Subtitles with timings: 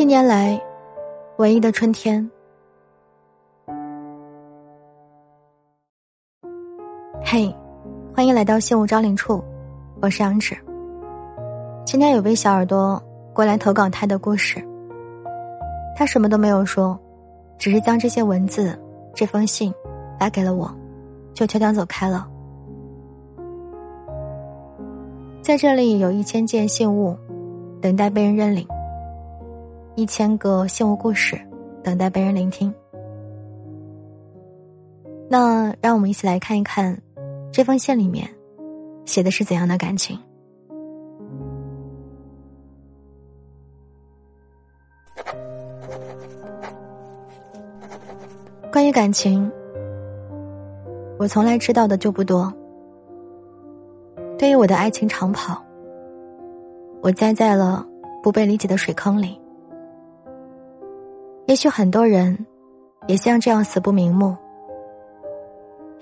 [0.00, 0.58] 七年来，
[1.36, 2.26] 唯一的春天。
[7.22, 7.54] 嘿，
[8.16, 9.44] 欢迎来到信物招领处，
[10.00, 10.56] 我是杨芷。
[11.84, 12.98] 今天有位小耳朵
[13.34, 14.66] 过来投稿他的故事，
[15.94, 16.98] 他什么都没有说，
[17.58, 18.74] 只是将这些文字、
[19.12, 19.70] 这封信
[20.18, 20.74] 发给了我，
[21.34, 22.26] 就悄悄走开了。
[25.42, 27.14] 在这里有一千件信物，
[27.82, 28.64] 等待被人认领；
[30.00, 31.38] 一千个信物故事，
[31.84, 32.72] 等待被人聆听。
[35.28, 36.98] 那让我们一起来看一看，
[37.52, 38.26] 这封信里面
[39.04, 40.18] 写的是怎样的感情。
[48.72, 49.52] 关于感情，
[51.18, 52.50] 我从来知道的就不多。
[54.38, 55.62] 对于我的爱情长跑，
[57.02, 57.86] 我栽在了
[58.22, 59.38] 不被理解的水坑里。
[61.50, 62.46] 也许很多人
[63.08, 64.36] 也像这样死不瞑目。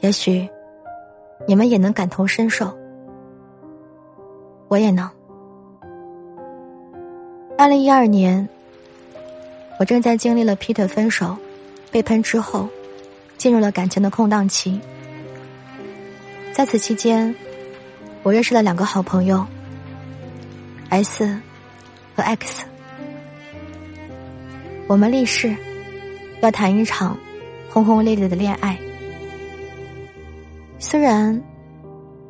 [0.00, 0.48] 也许
[1.46, 2.76] 你们也能感同身受，
[4.66, 5.08] 我也能。
[7.56, 8.48] 二零一二年，
[9.78, 11.36] 我正在经历了劈腿、分手、
[11.92, 12.68] 被喷之后，
[13.38, 14.80] 进入了感情的空档期。
[16.52, 17.32] 在此期间。
[18.24, 19.46] 我认识了两个好朋友
[20.90, 21.40] ，S
[22.16, 22.66] 和 X。
[24.86, 25.54] 我们立誓
[26.40, 27.18] 要谈一场
[27.68, 28.78] 轰轰烈烈的恋爱。
[30.78, 31.42] 虽然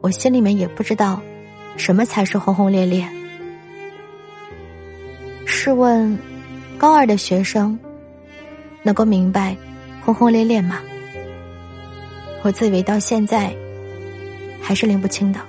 [0.00, 1.20] 我心里面也不知道
[1.76, 3.06] 什么才是轰轰烈烈。
[5.44, 6.16] 试问，
[6.78, 7.78] 高二的学生
[8.82, 9.56] 能够明白
[10.04, 10.80] 轰轰烈烈吗？
[12.42, 13.54] 我自以为到现在
[14.62, 15.40] 还是拎不清的。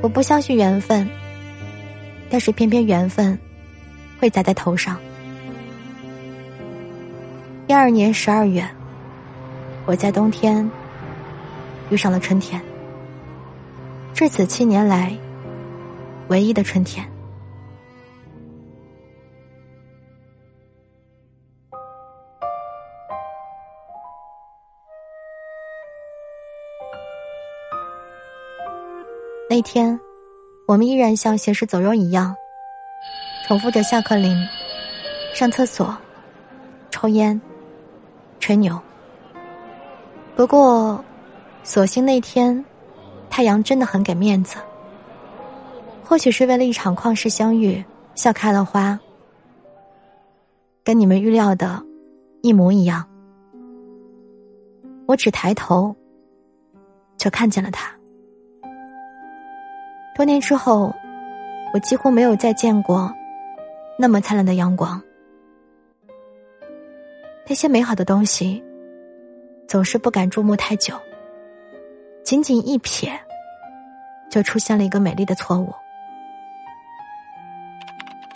[0.00, 1.08] 我不相信缘分，
[2.30, 3.38] 但是偏偏缘分
[4.22, 4.96] 会砸在头上。
[7.66, 8.64] 一二年十二月，
[9.84, 10.70] 我在冬天
[11.90, 12.62] 遇上了春天，
[14.14, 15.12] 至此七年来
[16.28, 17.04] 唯一的春天。
[29.50, 29.98] 那天，
[30.68, 32.36] 我们依然像行尸走肉一样，
[33.52, 34.34] 重复着下课铃、
[35.34, 35.94] 上厕所、
[36.90, 37.38] 抽烟、
[38.40, 38.80] 吹牛。
[40.34, 41.04] 不过，
[41.62, 42.64] 所幸那天，
[43.28, 44.56] 太阳真的很给面子。
[46.02, 48.98] 或许是为了一场旷世相遇，笑开了花，
[50.82, 51.82] 跟你们预料的
[52.40, 53.06] 一模一样。
[55.04, 55.94] 我只抬头，
[57.18, 57.92] 就看见了他。
[60.16, 60.90] 多年之后，
[61.74, 63.14] 我几乎没有再见过
[64.02, 65.00] 那么灿烂的阳光。
[67.46, 68.60] 那些美好的东西，
[69.68, 71.00] 总是不敢注目太久。
[72.24, 73.16] 仅仅一瞥，
[74.28, 75.72] 就出现了一个美丽的错误。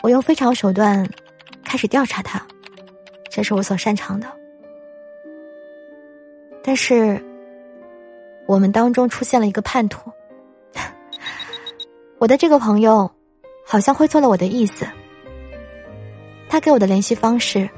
[0.04, 1.04] 我用非常手段
[1.64, 2.40] 开始调查他，
[3.28, 4.28] 这是我所擅长的。
[6.62, 7.20] 但是，
[8.46, 10.12] 我们当中出现了一个叛徒。
[12.18, 13.10] 我的这个朋友，
[13.66, 14.86] 好像会错了我的意思。
[16.48, 17.68] 他给我的联系方式，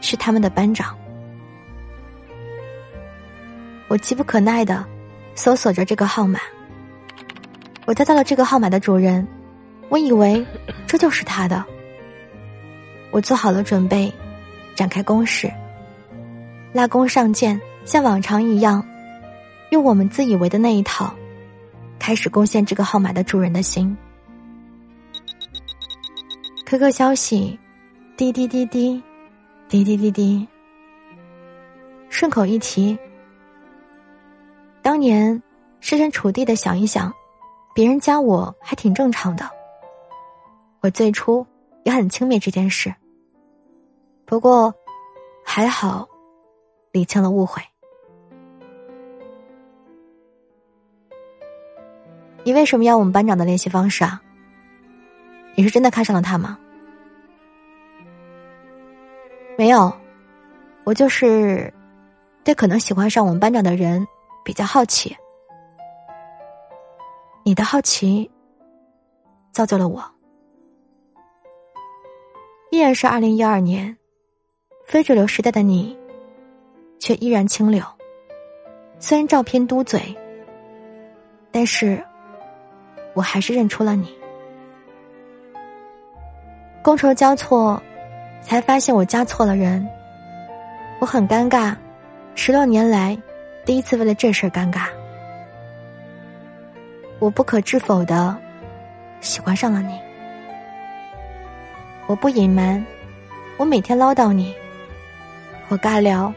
[0.00, 0.96] 是他们的班长。
[3.88, 4.84] 我急不可耐的
[5.34, 6.38] 搜索着这个号码，
[7.86, 9.26] 我得到了这个号码的主人，
[9.88, 10.46] 我以为
[10.86, 11.64] 这就是他的。
[13.10, 14.12] 我做好了准备，
[14.74, 15.50] 展开攻势，
[16.74, 18.86] 拉弓上箭，像往常一样，
[19.70, 21.14] 用我们自以为的那一套。
[21.98, 23.96] 开始攻陷这个号码的主人的心。
[26.66, 27.58] QQ 消息，
[28.18, 29.00] 滴滴滴滴，
[29.68, 30.48] 滴滴滴滴。
[32.08, 32.98] 顺口一提，
[34.82, 35.40] 当年
[35.78, 37.14] 设身处地的想一想，
[37.76, 39.48] 别人加我还挺正常的。
[40.80, 41.46] 我最初
[41.84, 42.92] 也很轻蔑这件事，
[44.24, 44.74] 不过
[45.44, 46.08] 还好，
[46.90, 47.62] 理清了误会。
[52.42, 54.20] 你为什么要我们班长的联系方式啊？
[55.54, 56.58] 你是真的看上了他吗？
[59.58, 59.92] 没有，
[60.84, 61.74] 我就是
[62.44, 64.06] 对可能喜欢上我们班长的人
[64.44, 65.16] 比较好奇。
[67.42, 68.30] 你的好奇
[69.50, 70.00] 造就了我。
[72.70, 73.96] 依然是二零一二年，
[74.86, 75.98] 非主流时代的你，
[77.00, 77.82] 却依然清流。
[79.00, 80.16] 虽然照片嘟嘴，
[81.50, 82.00] 但是。
[83.14, 84.16] 我还是认出了你。
[86.84, 87.82] 觥筹交错，
[88.42, 89.86] 才发现我加错了人。
[91.00, 91.76] 我很尴尬，
[92.34, 93.16] 十六年来
[93.64, 94.86] 第一次为了这事尴尬。
[97.18, 98.36] 我不可置否的
[99.20, 99.98] 喜欢上了你。
[102.06, 102.84] 我不隐瞒，
[103.58, 104.54] 我每天唠叨你，
[105.68, 106.32] 我尬聊，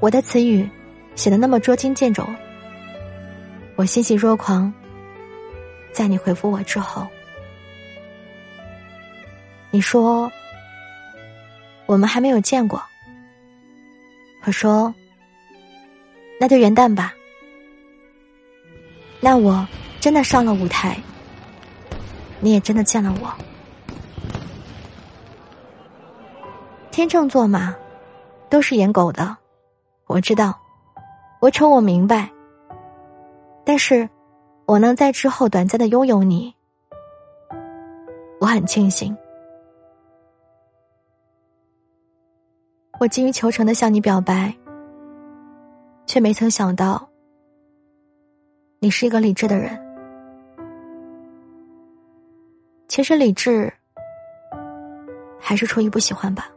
[0.00, 0.68] 我的词语
[1.16, 2.24] 显得那么捉襟见肘。
[3.74, 4.72] 我欣喜若狂，
[5.92, 7.06] 在你回复我之后。
[9.70, 10.30] 你说，
[11.88, 12.82] 我们还没有见过。
[14.44, 14.94] 我说，
[16.38, 17.14] 那就元旦吧。
[19.20, 19.66] 那我
[19.98, 20.98] 真的上了舞台，
[22.40, 23.32] 你也真的见了我。
[26.90, 27.74] 天秤座嘛，
[28.50, 29.34] 都是演狗的，
[30.06, 30.60] 我知道，
[31.40, 32.28] 我丑我明白。
[33.64, 34.06] 但是，
[34.66, 36.54] 我能在之后短暂的拥有你，
[38.40, 39.16] 我很庆幸。
[43.00, 44.52] 我急于求成的向你表白，
[46.04, 47.08] 却没曾想到，
[48.80, 49.78] 你是一个理智的人。
[52.88, 53.72] 其实理智，
[55.38, 56.50] 还是出于不喜欢吧。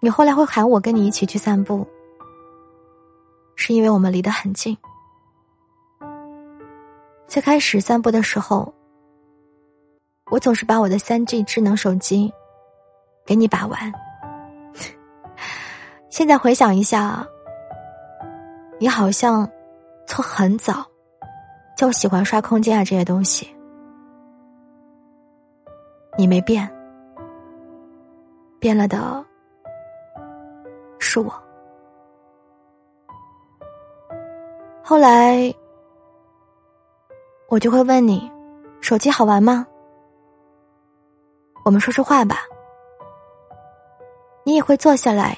[0.00, 1.86] 你后来会喊我跟你一起去散步，
[3.56, 4.74] 是因为我们离得很近。
[7.26, 8.72] 最开始散步的时候，
[10.30, 12.32] 我总是把我的三 G 智能手机。
[13.24, 13.92] 给你把玩。
[16.08, 17.26] 现在回想一下，
[18.78, 19.50] 你好像
[20.06, 20.84] 从很早
[21.76, 23.52] 就喜欢刷空间啊这些东西，
[26.16, 26.70] 你没变，
[28.60, 29.24] 变了的
[31.00, 31.32] 是我。
[34.84, 35.52] 后来
[37.48, 38.30] 我就会问你，
[38.80, 39.66] 手机好玩吗？
[41.64, 42.36] 我们说说话吧。
[44.44, 45.36] 你也会坐下来，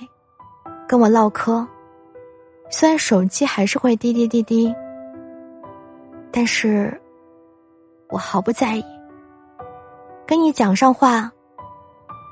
[0.88, 1.66] 跟我唠嗑。
[2.68, 4.74] 虽然手机还是会滴滴滴滴，
[6.32, 7.00] 但是
[8.08, 8.84] 我毫不在意。
[10.26, 11.30] 跟你讲上话，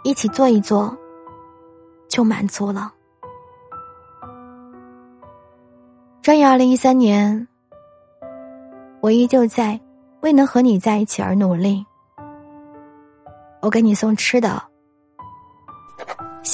[0.03, 0.93] 一起坐一坐，
[2.09, 2.93] 就满足了。
[6.21, 7.47] 转眼二零一三年，
[9.01, 9.81] 我依旧在
[10.23, 11.87] 为能和你在一起而努力。
[13.61, 14.61] 我给你送吃的。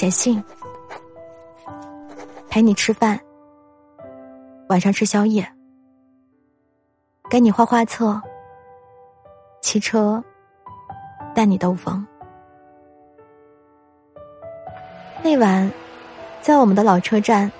[0.00, 0.42] 写信，
[2.48, 3.20] 陪你吃饭，
[4.70, 5.46] 晚上吃宵夜，
[7.28, 8.18] 给你画画册，
[9.60, 10.24] 骑车
[11.34, 12.02] 带你兜风。
[15.22, 15.70] 那晚，
[16.40, 17.52] 在我们的老车站，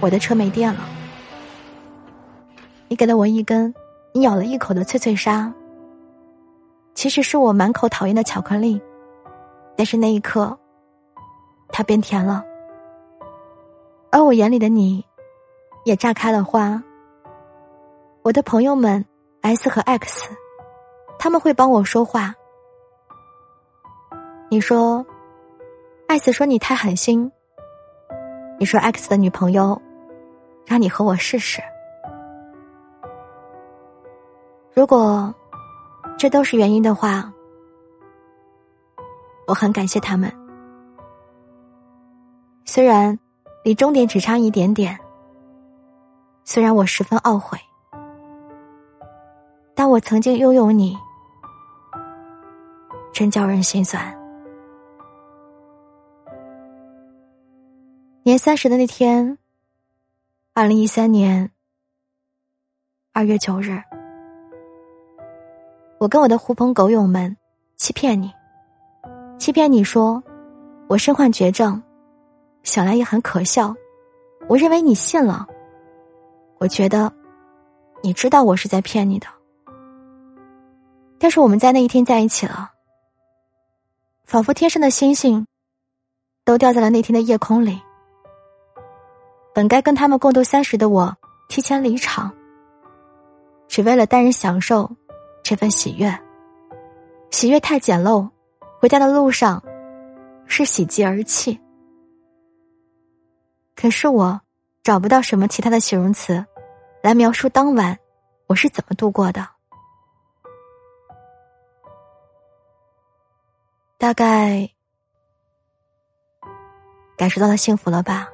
[0.00, 0.80] 我的车没电了，
[2.88, 3.72] 你给了我一根
[4.12, 5.54] 你咬了一口的脆脆沙，
[6.92, 8.82] 其实是我满口讨厌的巧克力，
[9.76, 10.58] 但是那一刻。
[11.76, 12.44] 它变甜了，
[14.12, 15.04] 而我眼里的你，
[15.82, 16.80] 也炸开了花。
[18.22, 19.04] 我的朋友们
[19.40, 20.30] S 和 X，
[21.18, 22.32] 他们会帮我说话。
[24.48, 25.04] 你说
[26.06, 27.32] ，S 说你太狠心。
[28.56, 29.82] 你说 X 的女朋友，
[30.64, 31.60] 让你和我试试。
[34.72, 35.34] 如果
[36.16, 37.32] 这都是原因的话，
[39.48, 40.43] 我很感谢他们。
[42.74, 43.16] 虽然
[43.62, 44.98] 离终点只差一点点，
[46.42, 47.56] 虽然我十分懊悔，
[49.76, 50.98] 但我曾经拥有你，
[53.12, 54.02] 真叫人心酸。
[58.24, 59.38] 年三十的那天，
[60.52, 61.48] 二零一三年
[63.12, 63.80] 二月九日，
[65.98, 67.36] 我跟我的狐朋狗友们
[67.76, 68.32] 欺骗你，
[69.38, 70.20] 欺骗你说
[70.88, 71.80] 我身患绝症。
[72.64, 73.74] 想来也很可笑，
[74.48, 75.46] 我认为你信了。
[76.58, 77.12] 我觉得，
[78.02, 79.26] 你知道我是在骗你的。
[81.18, 82.72] 但是我们在那一天在一起了，
[84.24, 85.46] 仿佛天上的星星，
[86.44, 87.80] 都掉在了那天的夜空里。
[89.54, 91.16] 本该跟他们共度三十的我，
[91.48, 92.32] 提前离场，
[93.68, 94.90] 只为了单人享受
[95.42, 96.18] 这份喜悦。
[97.30, 98.28] 喜悦太简陋，
[98.80, 99.62] 回家的路上，
[100.46, 101.58] 是喜极而泣。
[103.74, 104.40] 可是我
[104.82, 106.44] 找不到什么其他的形容词，
[107.02, 107.98] 来描述当晚
[108.46, 109.46] 我是怎么度过的。
[113.98, 114.68] 大概
[117.16, 118.28] 感受到了幸福了吧？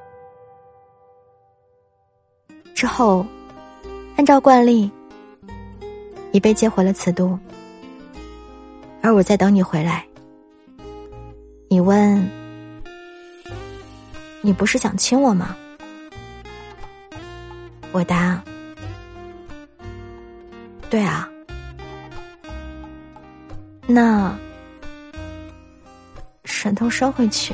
[2.73, 3.25] 之后，
[4.17, 4.91] 按照惯例，
[6.31, 7.37] 你被接回了此都。
[9.01, 10.05] 而我在等你回来。
[11.69, 12.29] 你问，
[14.41, 15.55] 你不是想亲我吗？
[17.91, 18.41] 我答，
[20.89, 21.29] 对啊。
[23.87, 24.35] 那
[26.45, 27.53] 神头收回去。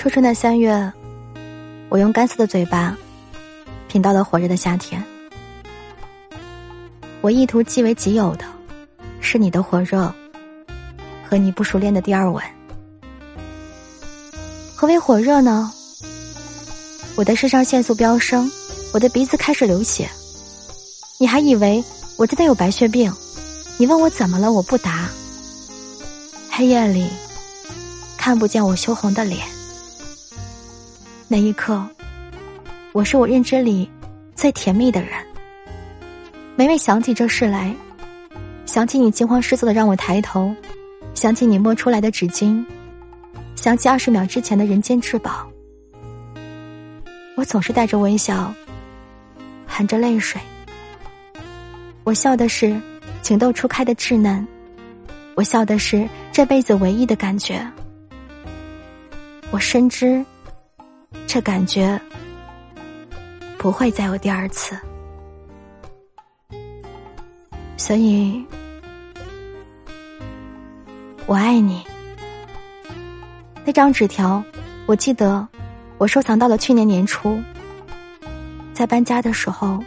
[0.00, 0.90] 初春的三月，
[1.90, 2.96] 我用干涩的嘴巴
[3.86, 5.04] 品到了火热的夏天。
[7.20, 8.46] 我意图据为己有的，
[9.20, 10.10] 是你的火热
[11.28, 12.42] 和你不熟练的第二吻。
[14.74, 15.70] 何为火热呢？
[17.14, 18.50] 我的肾上腺素飙升，
[18.94, 20.08] 我的鼻子开始流血。
[21.18, 21.84] 你还以为
[22.16, 23.12] 我真的有白血病？
[23.76, 25.10] 你问我怎么了，我不答。
[26.50, 27.06] 黑夜里
[28.16, 29.46] 看不见我羞红的脸。
[31.32, 31.88] 那一刻，
[32.90, 33.88] 我是我认知里
[34.34, 35.10] 最甜蜜的人。
[36.56, 37.72] 每每想起这事来，
[38.66, 40.52] 想起你惊慌失措的让我抬头，
[41.14, 42.66] 想起你摸出来的纸巾，
[43.54, 45.48] 想起二十秒之前的人间至宝，
[47.36, 48.52] 我总是带着微笑，
[49.64, 50.40] 含着泪水。
[52.02, 52.76] 我笑的是
[53.22, 54.44] 情窦初开的稚嫩，
[55.36, 57.64] 我笑的是这辈子唯一的感觉。
[59.52, 60.24] 我深知。
[61.26, 62.00] 这感觉
[63.56, 64.76] 不会再有第二次，
[67.76, 68.44] 所以
[71.26, 71.84] 我爱你。
[73.64, 74.42] 那张纸条，
[74.86, 75.46] 我记得
[75.98, 77.40] 我收藏到了去年年初，
[78.72, 79.78] 在搬家的时候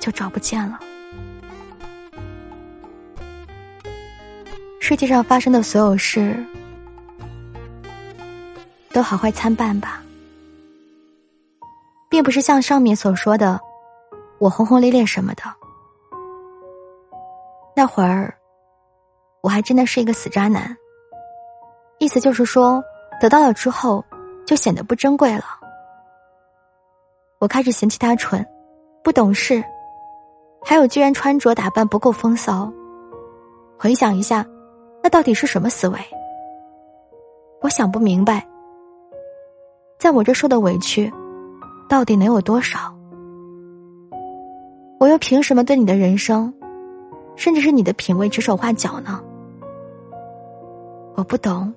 [0.00, 0.80] 就找不见了。
[4.80, 6.42] 世界上发生的所有事。
[8.94, 10.00] 都好坏参半吧，
[12.08, 13.60] 并不是像上面所说的，
[14.38, 15.42] 我轰轰烈烈什么的。
[17.74, 18.32] 那会儿，
[19.42, 20.76] 我还真的是一个死渣男。
[21.98, 22.80] 意思就是说，
[23.20, 24.04] 得到了之后，
[24.46, 25.44] 就显得不珍贵了。
[27.40, 28.46] 我开始嫌弃他蠢，
[29.02, 29.60] 不懂事，
[30.64, 32.72] 还有居然穿着打扮不够风骚。
[33.76, 34.46] 回想一下，
[35.02, 35.98] 那到底是什么思维？
[37.60, 38.46] 我想不明白。
[40.04, 41.10] 在我这受的委屈，
[41.88, 42.94] 到底能有多少？
[45.00, 46.52] 我又凭什么对你的人生，
[47.36, 49.18] 甚至是你的品味指手画脚呢？
[51.14, 51.72] 我不懂，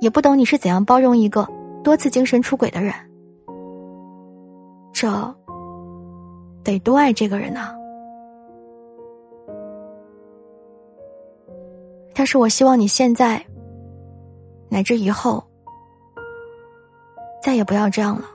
[0.00, 1.48] 也不懂你是怎样包容一个
[1.82, 2.92] 多次精神出轨的人。
[4.92, 5.08] 这
[6.62, 7.74] 得多爱这个人呢？
[12.12, 13.42] 但是我希望你现在，
[14.68, 15.42] 乃至以后。
[17.42, 18.28] 再也不要这样了，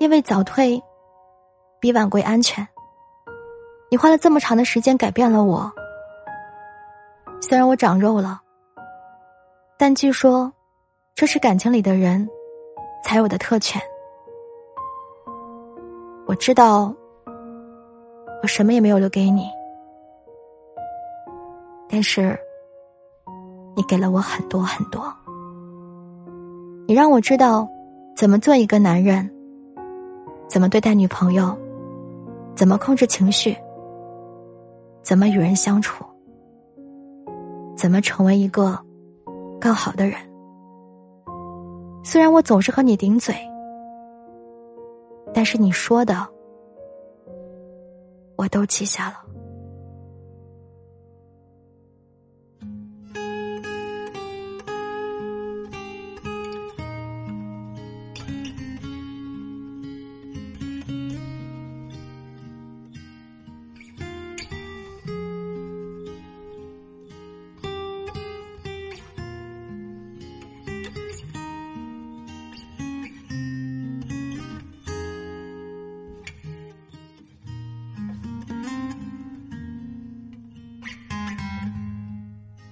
[0.00, 0.82] 因为早退
[1.80, 2.66] 比晚归安全。
[3.90, 5.72] 你花了这么长的时间改变了我，
[7.40, 8.40] 虽然我长肉了，
[9.78, 10.52] 但据说
[11.14, 12.28] 这是感情里的人
[13.04, 13.80] 才有的特权。
[16.26, 16.94] 我知道
[18.42, 19.50] 我什么也没有留给你，
[21.88, 22.38] 但是
[23.74, 25.12] 你给了我很多很多。
[26.90, 27.68] 你让我知道，
[28.16, 29.30] 怎么做一个男人，
[30.48, 31.56] 怎么对待女朋友，
[32.56, 33.56] 怎么控制情绪，
[35.00, 36.04] 怎么与人相处，
[37.76, 38.76] 怎么成为一个
[39.60, 40.16] 更好的人。
[42.02, 43.36] 虽然我总是和你顶嘴，
[45.32, 46.26] 但是你说的，
[48.34, 49.29] 我都记下了。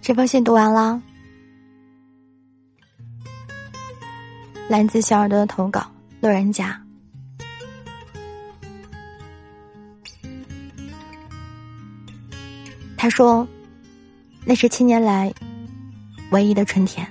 [0.08, 1.02] 这封信读完了。
[4.66, 5.86] 来自小耳朵的投稿，
[6.22, 6.82] 路人甲。
[12.96, 13.46] 他说
[14.46, 15.30] ：“那是七年来
[16.30, 17.06] 唯一的春天。”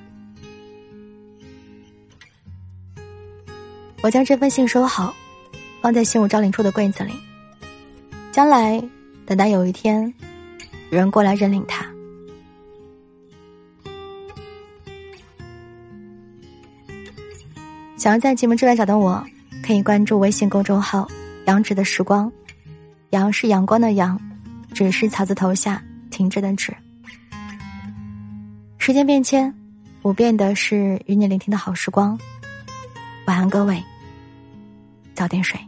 [4.02, 5.14] 我将这封信收好，
[5.84, 7.14] 放在信物招领处的柜子里。
[8.32, 8.84] 将来，
[9.28, 10.12] 等待有一天，
[10.90, 11.87] 有人过来认领它。
[18.08, 19.22] 想要在节目之外找到我，
[19.62, 21.06] 可以关注微信公众号
[21.46, 22.32] “杨纸的时光”，
[23.12, 24.18] 杨是阳光的阳，
[24.74, 26.74] 纸是草字头下停止的止。
[28.78, 29.54] 时间变迁，
[30.02, 32.18] 不变的是与你聆听的好时光。
[33.26, 33.84] 晚安，各位，
[35.14, 35.60] 早点睡。